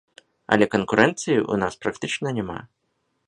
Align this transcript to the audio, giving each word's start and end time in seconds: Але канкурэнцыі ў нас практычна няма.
Але 0.55 0.65
канкурэнцыі 0.75 1.37
ў 1.51 1.55
нас 1.65 1.73
практычна 1.85 2.27
няма. 2.41 2.59